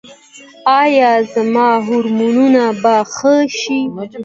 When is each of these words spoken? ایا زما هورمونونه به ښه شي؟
ایا 0.81 1.11
زما 1.33 1.69
هورمونونه 1.85 2.65
به 2.81 2.95
ښه 3.13 3.33
شي؟ 3.59 3.79